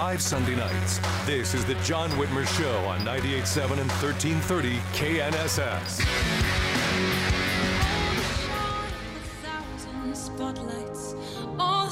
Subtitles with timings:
[0.00, 0.98] Live Sunday nights.
[1.26, 6.00] This is the John Whitmer Show on 98.7 and 1330 KNSS.
[10.16, 11.14] Spotlights,
[11.58, 11.86] all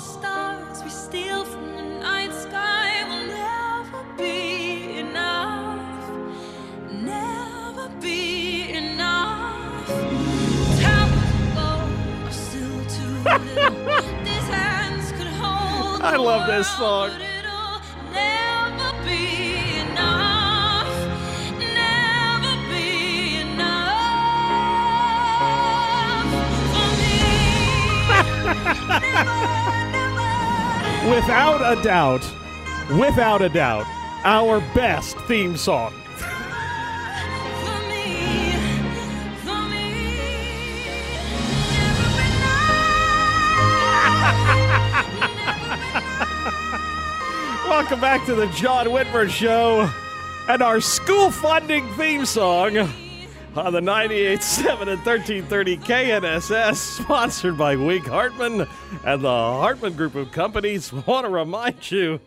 [16.47, 17.23] the stars
[31.29, 32.25] Without a doubt,
[32.99, 33.85] without a doubt,
[34.25, 35.93] our best theme song.
[47.69, 49.93] Welcome back to the John Whitmer Show
[50.49, 52.89] and our school funding theme song
[53.59, 58.69] on the 98.7 and 1330 KNSS, sponsored by Wink Hartman
[59.05, 60.93] and the Hartman Group of Companies.
[61.07, 62.21] Want to remind you,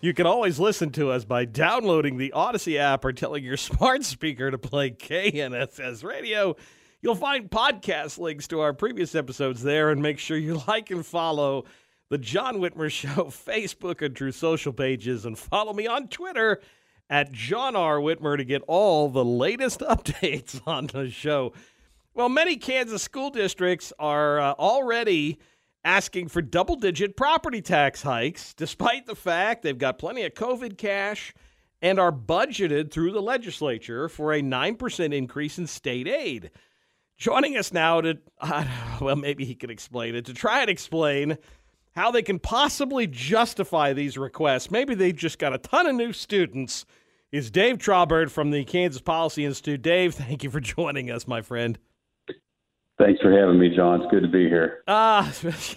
[0.00, 4.04] you can always listen to us by downloading the Odyssey app or telling your smart
[4.04, 6.56] speaker to play KNSS radio.
[7.02, 11.04] You'll find podcast links to our previous episodes there, and make sure you like and
[11.04, 11.66] follow
[12.08, 16.62] the John Whitmer Show Facebook and Truth Social pages, and follow me on Twitter
[17.10, 17.98] at John R.
[17.98, 21.52] Whitmer to get all the latest updates on the show.
[22.14, 25.38] Well, many Kansas school districts are uh, already
[25.84, 30.78] asking for double digit property tax hikes, despite the fact they've got plenty of COVID
[30.78, 31.34] cash
[31.82, 36.50] and are budgeted through the legislature for a 9% increase in state aid.
[37.16, 38.64] Joining us now to, uh,
[39.00, 41.38] well, maybe he can explain it, to try and explain
[41.92, 44.70] how they can possibly justify these requests.
[44.70, 46.84] Maybe they've just got a ton of new students.
[47.32, 49.82] Is Dave Trabert from the Kansas Policy Institute.
[49.82, 51.78] Dave, thank you for joining us, my friend.
[52.98, 54.02] Thanks for having me, John.
[54.02, 54.82] It's good to be here.
[54.86, 55.30] Uh,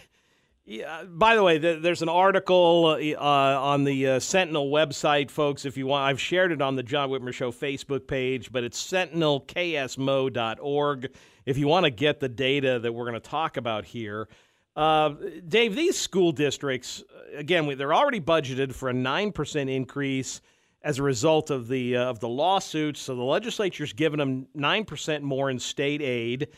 [0.65, 5.63] yeah, by the way, th- there's an article uh, on the uh, Sentinel website, folks.
[5.63, 8.81] If you want, I've shared it on the John Whitmer Show Facebook page, but it's
[8.91, 11.15] sentinelksmo.org.
[11.45, 14.27] If you want to get the data that we're going to talk about here,
[14.75, 15.13] uh,
[15.47, 17.03] Dave, these school districts,
[17.35, 20.41] again, we- they're already budgeted for a nine percent increase
[20.83, 22.99] as a result of the uh, of the lawsuits.
[22.99, 26.49] So the legislature's given them nine percent more in state aid.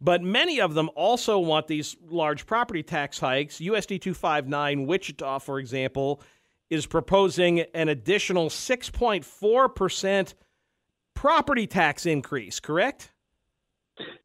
[0.00, 3.58] But many of them also want these large property tax hikes.
[3.58, 6.20] USD 259, Wichita, for example,
[6.70, 10.34] is proposing an additional 6.4%
[11.14, 13.12] property tax increase, correct?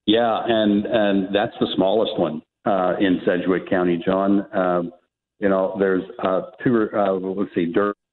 [0.07, 4.47] Yeah, and and that's the smallest one uh, in Sedgwick County, John.
[4.55, 4.91] Um,
[5.39, 6.89] you know, there's uh, two.
[6.95, 7.65] Uh, let's see,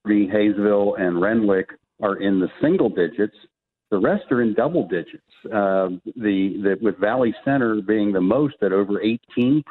[0.05, 1.71] Derby, Haysville, and Renwick
[2.03, 3.35] are in the single digits.
[3.91, 5.23] The rest are in double digits.
[5.47, 9.63] Uh, the, the with Valley Center being the most at over 18%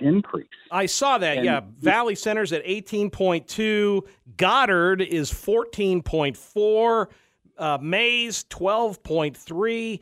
[0.00, 0.46] increase.
[0.70, 1.60] I saw that, And- yeah.
[1.80, 4.02] Valley Center's at 18.2,
[4.36, 7.06] Goddard is 14.4,
[7.58, 10.00] uh, Maize 12.3.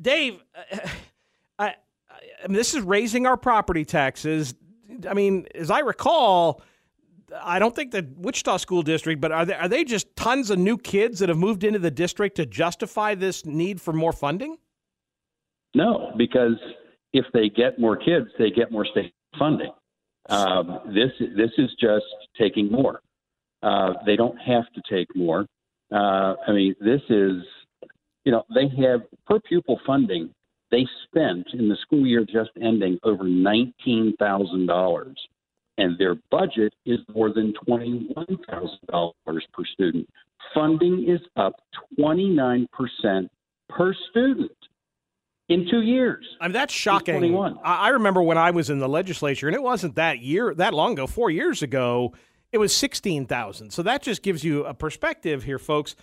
[0.00, 0.42] Dave,
[0.72, 0.86] I,
[1.58, 1.74] I,
[2.42, 4.54] I mean, this is raising our property taxes.
[5.08, 6.62] I mean, as I recall,
[7.40, 10.58] I don't think the Wichita School District, but are they, are they just tons of
[10.58, 14.58] new kids that have moved into the district to justify this need for more funding?
[15.74, 16.56] No, because
[17.12, 19.72] if they get more kids, they get more state funding.
[20.28, 22.04] Um, this this is just
[22.38, 23.00] taking more.
[23.62, 25.46] Uh, they don't have to take more.
[25.92, 27.42] Uh, I mean, this is,
[28.24, 30.30] you know, they have per pupil funding.
[30.70, 35.16] They spent in the school year just ending over nineteen thousand dollars
[35.78, 40.08] and their budget is more than $21,000 per student.
[40.54, 41.54] Funding is up
[41.98, 42.66] 29%
[43.68, 44.50] per student
[45.48, 46.24] in two years.
[46.40, 47.14] I mean, that's shocking.
[47.14, 47.58] 21.
[47.64, 50.74] I I remember when I was in the legislature, and it wasn't that year that
[50.74, 52.14] long ago, four years ago,
[52.52, 53.70] it was sixteen thousand.
[53.70, 55.96] So that just gives you a perspective here, folks.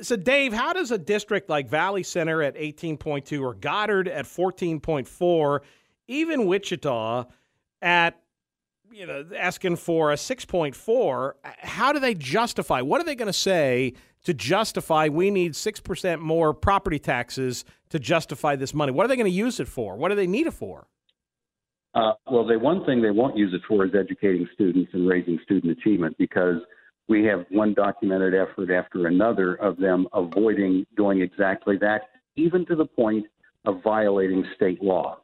[0.00, 4.08] So, Dave, how does a district like Valley Center at eighteen point two or Goddard
[4.08, 5.62] at fourteen point four,
[6.06, 7.26] even Wichita
[7.82, 8.20] at
[8.92, 12.80] you know asking for a six point four, how do they justify?
[12.80, 13.94] What are they going to say
[14.24, 18.92] to justify we need six percent more property taxes to justify this money?
[18.92, 19.96] What are they going to use it for?
[19.96, 20.86] What do they need it for?
[21.94, 25.38] Uh, well, the one thing they won't use it for is educating students and raising
[25.42, 26.56] student achievement because
[27.08, 32.02] we have one documented effort after another of them avoiding doing exactly that,
[32.36, 33.26] even to the point
[33.64, 35.18] of violating state law.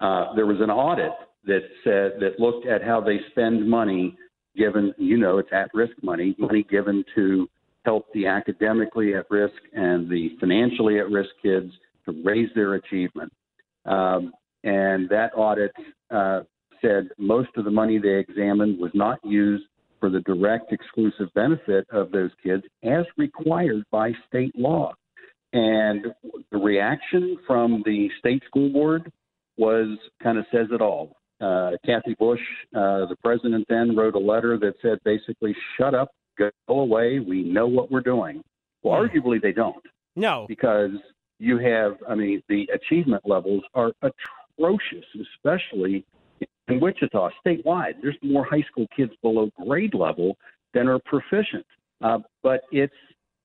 [0.00, 1.12] Uh, there was an audit
[1.44, 4.16] that said that looked at how they spend money
[4.56, 7.48] given, you know, it's at-risk money, money given to
[7.84, 11.72] help the academically at risk and the financially at risk kids
[12.04, 13.32] to raise their achievement.
[13.86, 14.32] Um,
[14.64, 15.72] and that audit
[16.10, 16.40] uh,
[16.82, 19.64] said most of the money they examined was not used
[19.98, 24.92] for the direct exclusive benefit of those kids as required by state law.
[25.52, 26.06] And
[26.50, 29.10] the reaction from the state school board
[29.56, 31.16] was kind of says it all.
[31.40, 32.40] Uh, Kathy Busch,
[32.74, 37.42] uh, the president then, wrote a letter that said basically, shut up, go away, we
[37.42, 38.42] know what we're doing.
[38.82, 39.84] Well, arguably, they don't
[40.16, 40.46] No.
[40.48, 40.92] because
[41.38, 45.04] you have, I mean, the achievement levels are atrocious,
[45.36, 46.04] especially
[46.68, 47.94] in Wichita statewide.
[48.02, 50.36] There's more high school kids below grade level
[50.74, 51.66] than are proficient.
[52.02, 52.94] Uh, but it's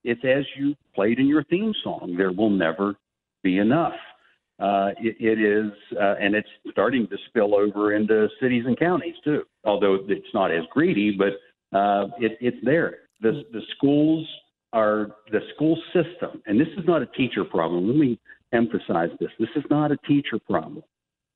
[0.04, 2.16] it's as you played in your theme song.
[2.18, 2.96] There will never
[3.44, 3.96] be enough.
[4.58, 9.16] Uh, it, it is, uh, and it's starting to spill over into cities and counties
[9.24, 9.44] too.
[9.66, 11.34] Although it's not as greedy, but
[11.78, 13.00] uh, it, it's there.
[13.22, 14.26] The the schools
[14.72, 17.88] are the school system, and this is not a teacher problem.
[17.88, 18.20] Let me
[18.54, 19.30] emphasize this.
[19.40, 20.84] This is not a teacher problem.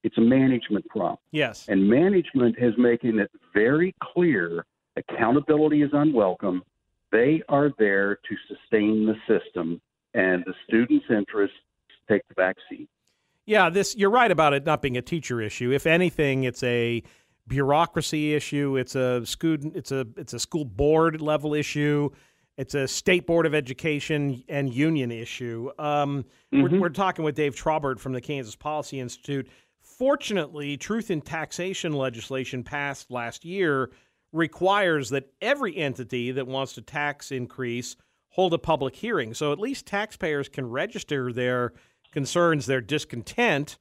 [0.03, 1.17] It's a management problem.
[1.31, 1.67] Yes.
[1.67, 6.63] And management is making it very clear accountability is unwelcome.
[7.11, 9.81] They are there to sustain the system,
[10.13, 11.57] and the students' interests
[12.09, 12.87] take the back seat.
[13.49, 15.71] Yeah, this you're right about it not being a teacher issue.
[15.71, 17.01] If anything, it's a
[17.47, 18.77] bureaucracy issue.
[18.77, 19.75] It's a student.
[19.75, 22.11] It's a it's a school board level issue.
[22.57, 25.71] It's a state board of education and union issue.
[25.79, 29.49] Um, we're, we're talking with Dave Trabert from the Kansas Policy Institute.
[29.81, 33.89] Fortunately, truth in taxation legislation passed last year
[34.31, 37.95] requires that every entity that wants to tax increase
[38.27, 39.33] hold a public hearing.
[39.33, 41.73] So at least taxpayers can register their
[42.11, 43.77] concerns, their discontent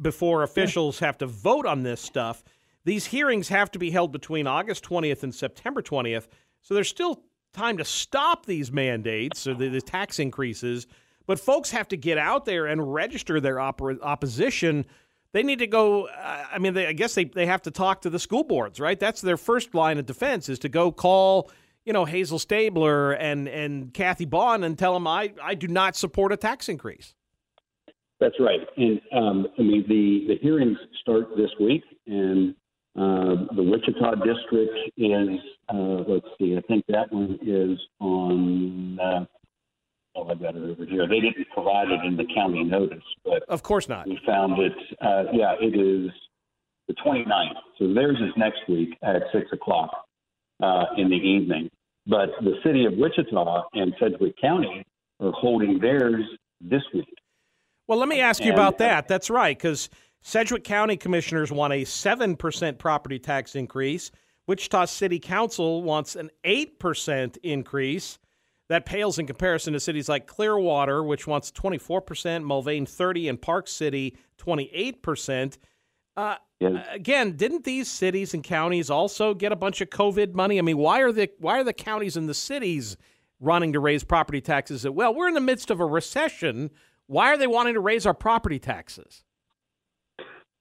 [0.00, 2.42] before officials have to vote on this stuff.
[2.84, 6.28] These hearings have to be held between August 20th and September 20th.
[6.62, 7.22] So there's still
[7.52, 10.86] time to stop these mandates or the, the tax increases.
[11.26, 14.86] But folks have to get out there and register their oppor- opposition.
[15.32, 16.06] They need to go.
[16.06, 18.80] Uh, I mean, they, I guess they, they have to talk to the school boards,
[18.80, 18.98] right?
[18.98, 21.50] That's their first line of defense is to go call,
[21.84, 25.94] you know, Hazel Stabler and, and Kathy Bond and tell them I, I do not
[25.94, 27.14] support a tax increase.
[28.20, 28.60] That's right.
[28.76, 32.54] And um, I mean, the, the hearings start this week, and
[32.96, 35.28] uh, the Wichita district is,
[35.72, 39.24] uh, let's see, I think that one is on, uh,
[40.16, 41.08] oh, I got it over here.
[41.08, 44.06] They didn't provide it in the county notice, but Of course not.
[44.06, 44.72] we found it.
[45.00, 46.10] Uh, yeah, it is
[46.88, 47.54] the 29th.
[47.78, 49.90] So theirs is next week at 6 o'clock
[50.62, 51.70] uh, in the evening.
[52.06, 54.84] But the city of Wichita and Sedgwick County
[55.20, 56.24] are holding theirs
[56.60, 57.14] this week.
[57.90, 59.08] Well, let me ask you And- about that.
[59.08, 59.90] That's right, because
[60.22, 64.12] Sedgwick County commissioners want a 7% property tax increase.
[64.46, 68.20] Wichita City Council wants an 8% increase.
[68.68, 73.66] That pales in comparison to cities like Clearwater, which wants 24%, Mulvane 30, and Park
[73.66, 75.58] City 28%.
[76.16, 76.86] Uh, Yes.
[76.92, 80.60] again, didn't these cities and counties also get a bunch of COVID money?
[80.60, 82.96] I mean, why are the why are the counties and the cities
[83.40, 84.88] running to raise property taxes?
[84.88, 86.70] Well, we're in the midst of a recession.
[87.10, 89.24] Why are they wanting to raise our property taxes?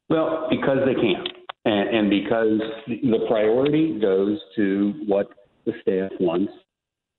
[0.09, 1.23] Well, because they can,
[1.65, 5.27] and, and because the priority goes to what
[5.67, 6.51] the staff wants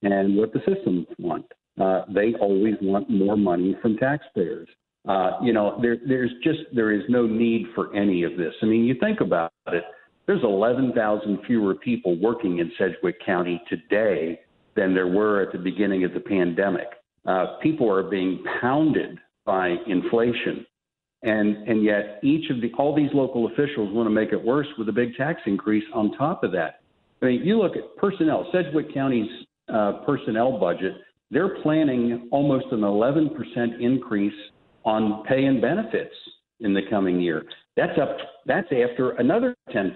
[0.03, 1.47] and what the system wants.
[1.81, 4.69] Uh, they always want more money from taxpayers.
[5.09, 8.53] Uh, you know, there, there's just there is no need for any of this.
[8.63, 9.85] I mean, you think about it.
[10.27, 14.41] There's 11,000 fewer people working in Sedgwick County today
[14.75, 16.89] than there were at the beginning of the pandemic.
[17.27, 20.65] Uh, people are being pounded by inflation
[21.23, 24.67] and and yet each of the all these local officials want to make it worse
[24.79, 26.81] with a big tax increase on top of that.
[27.23, 28.49] I mean, you look at personnel.
[28.53, 29.29] Sedgwick County's
[29.73, 30.95] uh, personnel budget.
[31.31, 33.29] They're planning almost an 11%
[33.81, 34.35] increase
[34.85, 36.15] on pay and benefits
[36.61, 37.45] in the coming year.
[37.77, 38.17] That's up.
[38.47, 39.95] That's after another 10%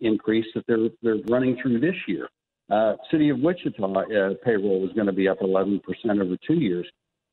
[0.00, 2.28] increase that they're they're running through this year.
[2.70, 6.86] Uh, City of Wichita uh, payroll is going to be up 11% over two years.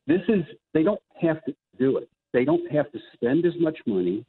[0.07, 2.09] This is they don't have to do it.
[2.33, 4.25] They don't have to spend as much money,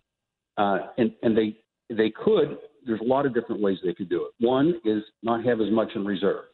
[0.57, 1.57] uh, and and they
[1.89, 2.59] they could.
[2.85, 4.47] There's a lot of different ways they could do it.
[4.47, 6.45] One is not have as much in reserve.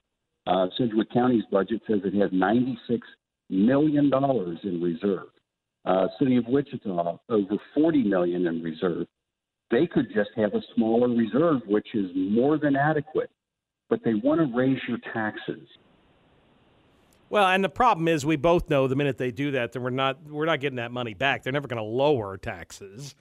[0.46, 3.06] Uh, Sedgwick County's budget says it has 96
[3.50, 5.28] million dollars in reserve.
[5.84, 9.06] Uh, City of Wichita over 40 million in reserve.
[9.70, 13.30] They could just have a smaller reserve, which is more than adequate.
[13.88, 15.68] But they want to raise your taxes.
[17.30, 19.90] Well, and the problem is, we both know the minute they do that, then we're
[19.90, 21.42] not we're not getting that money back.
[21.42, 23.14] They're never going to lower taxes.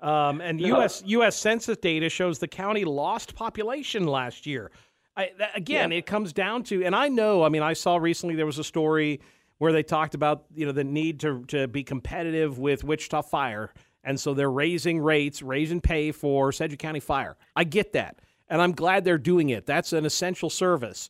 [0.00, 0.78] Um, and No.
[0.78, 1.02] U.S.
[1.06, 1.36] U.S.
[1.36, 4.70] Census data shows the county lost population last year.
[5.16, 7.42] I, that, again, it comes down to, and I know.
[7.42, 9.20] I mean, I saw recently there was a story
[9.58, 13.72] where they talked about you know the need to to be competitive with Wichita Fire,
[14.02, 17.36] and so they're raising rates, raising pay for Sedgwick County Fire.
[17.54, 19.64] I get that, and I'm glad they're doing it.
[19.64, 21.08] That's an essential service.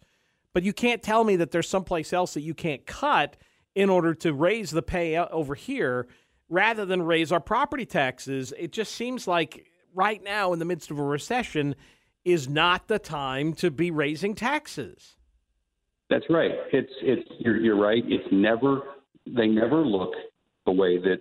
[0.52, 3.36] But you can't tell me that there's someplace else that you can't cut
[3.74, 6.06] in order to raise the pay over here
[6.48, 8.52] rather than raise our property taxes.
[8.58, 11.74] It just seems like right now, in the midst of a recession,
[12.24, 15.16] is not the time to be raising taxes.
[16.10, 16.50] That's right.
[16.72, 18.02] It's it's you're you're right.
[18.06, 18.82] It's never
[19.26, 20.12] they never look
[20.66, 21.20] the way that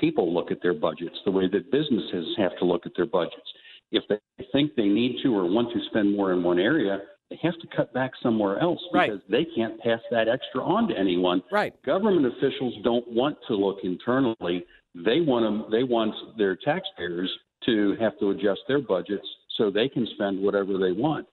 [0.00, 3.51] people look at their budgets, the way that businesses have to look at their budgets.
[3.92, 4.18] If they
[4.52, 6.98] think they need to or want to spend more in one area,
[7.30, 10.98] they have to cut back somewhere else because they can't pass that extra on to
[10.98, 11.42] anyone.
[11.50, 11.72] Right.
[11.82, 14.64] Government officials don't want to look internally.
[14.94, 17.30] They want them, they want their taxpayers
[17.66, 21.26] to have to adjust their budgets so they can spend whatever they want.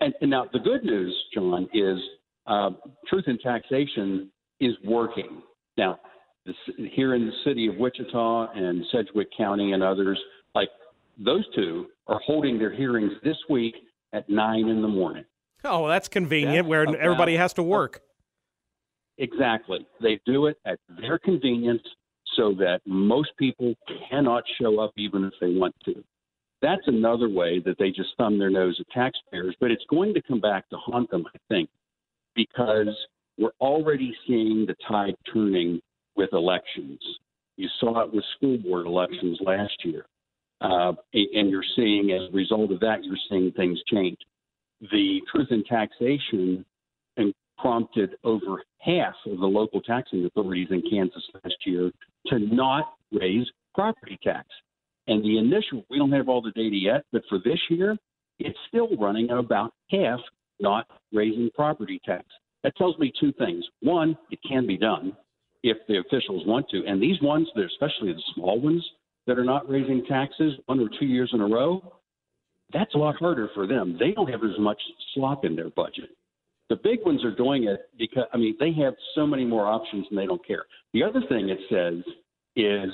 [0.00, 1.98] And, and now the good news, John, is
[2.46, 2.70] uh,
[3.08, 4.30] truth in taxation
[4.60, 5.42] is working.
[5.76, 5.98] Now,
[6.44, 10.18] this, here in the city of Wichita and Sedgwick County and others,
[11.24, 13.74] those two, are holding their hearings this week
[14.12, 15.24] at nine in the morning.
[15.64, 18.02] Oh, that's convenient That's where about- everybody has to work.
[19.18, 19.86] Exactly.
[20.00, 21.82] They do it at their convenience
[22.34, 23.74] so that most people
[24.10, 26.02] cannot show up even if they want to.
[26.60, 30.22] That's another way that they just thumb their nose at taxpayers, but it's going to
[30.22, 31.68] come back to haunt them, I think,
[32.34, 32.88] because
[33.38, 35.80] we're already seeing the tide turning
[36.16, 37.00] with elections.
[37.56, 40.06] You saw it with school board elections last year.
[40.62, 44.18] Uh, and you're seeing, as a result of that, you're seeing things change.
[44.80, 46.64] The truth in taxation
[47.16, 51.90] and prompted over half of the local taxing authorities in Kansas last year
[52.28, 54.46] to not raise property tax.
[55.08, 57.96] And the initial, we don't have all the data yet, but for this year,
[58.38, 60.20] it's still running at about half
[60.60, 62.24] not raising property tax.
[62.62, 63.64] That tells me two things.
[63.80, 65.16] One, it can be done
[65.64, 66.84] if the officials want to.
[66.86, 68.84] And these ones, especially the small ones
[69.26, 72.00] that are not raising taxes one or two years in a row,
[72.72, 73.96] that's a lot harder for them.
[73.98, 74.80] They don't have as much
[75.14, 76.10] slop in their budget.
[76.68, 80.06] The big ones are doing it because, I mean, they have so many more options
[80.10, 80.64] and they don't care.
[80.94, 82.02] The other thing it says
[82.56, 82.90] is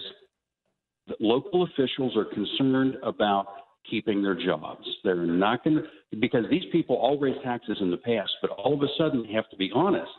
[1.07, 3.47] that local officials are concerned about
[3.89, 4.85] keeping their jobs.
[5.05, 8.75] They're not going to, because these people all raised taxes in the past, but all
[8.75, 10.11] of a sudden they have to be honest.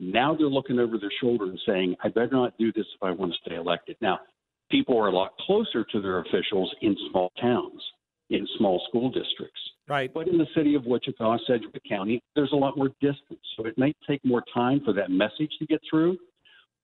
[0.00, 3.10] Now they're looking over their shoulder and saying, I better not do this if I
[3.10, 3.96] want to stay elected.
[4.00, 4.20] Now,
[4.74, 7.80] people are a lot closer to their officials in small towns,
[8.30, 9.60] in small school districts.
[9.88, 10.12] Right.
[10.12, 13.40] But in the city of Wichita, Sedgwick County, there's a lot more distance.
[13.56, 16.16] So it may take more time for that message to get through.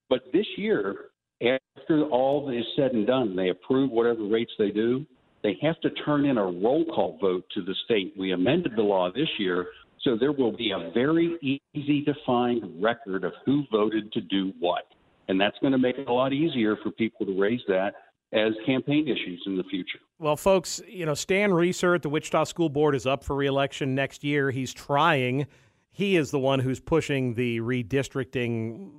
[0.08, 1.06] But this year,
[1.42, 5.04] after all is said and done, they approve whatever rates they do,
[5.42, 8.12] they have to turn in a roll call vote to the state.
[8.16, 9.68] We amended the law this year,
[10.02, 14.52] so there will be a very easy to find record of who voted to do
[14.60, 14.84] what.
[15.30, 17.94] And that's going to make it a lot easier for people to raise that
[18.32, 20.00] as campaign issues in the future.
[20.18, 23.94] Well, folks, you know, Stan Reeser at the Wichita School Board is up for reelection
[23.94, 24.50] next year.
[24.50, 25.46] He's trying.
[25.92, 28.90] He is the one who's pushing the redistricting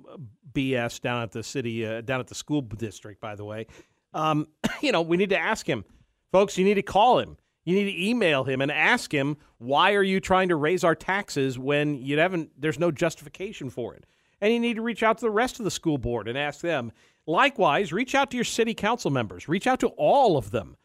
[0.53, 3.67] BS down at the city, uh, down at the school district, by the way.
[4.13, 4.47] Um,
[4.81, 5.83] you know, we need to ask him.
[6.31, 7.35] Folks, you need to call him.
[7.65, 10.95] You need to email him and ask him, why are you trying to raise our
[10.95, 14.05] taxes when you haven't, there's no justification for it?
[14.41, 16.62] And you need to reach out to the rest of the school board and ask
[16.62, 16.91] them.
[17.27, 20.75] Likewise, reach out to your city council members, reach out to all of them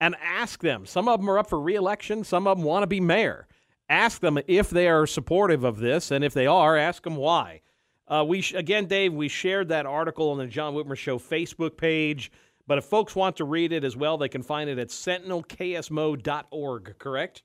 [0.00, 0.84] and ask them.
[0.84, 3.48] Some of them are up for reelection, some of them want to be mayor.
[3.88, 7.62] Ask them if they are supportive of this, and if they are, ask them why.
[8.08, 11.76] Uh, we sh- again, Dave, we shared that article on the John Whitmer Show Facebook
[11.76, 12.32] page.
[12.66, 16.98] But if folks want to read it as well, they can find it at sentinelksmo.org,
[16.98, 17.42] correct?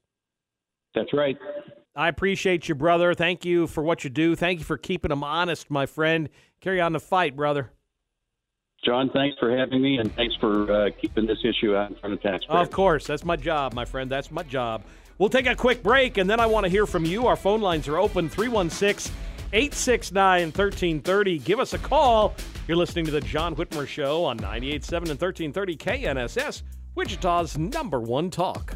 [0.95, 1.37] That's right.
[1.95, 3.13] I appreciate you, brother.
[3.13, 4.35] Thank you for what you do.
[4.35, 6.29] Thank you for keeping them honest, my friend.
[6.61, 7.71] Carry on the fight, brother.
[8.83, 12.13] John, thanks for having me, and thanks for uh, keeping this issue out in front
[12.13, 12.67] of taxpayers.
[12.67, 13.05] Of course.
[13.05, 14.09] That's my job, my friend.
[14.09, 14.83] That's my job.
[15.19, 17.27] We'll take a quick break, and then I want to hear from you.
[17.27, 19.13] Our phone lines are open 316
[19.53, 21.37] 869 1330.
[21.39, 22.33] Give us a call.
[22.67, 26.63] You're listening to The John Whitmer Show on 98.7 and 1330 KNSS,
[26.95, 28.75] Wichita's number one talk.